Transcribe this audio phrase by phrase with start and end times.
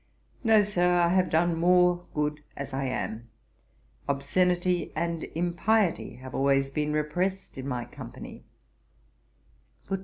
[0.43, 3.29] 'No, Sir; I have done more good as I am.
[4.09, 8.43] Obscenity and Impiety have always been repressed in my company.'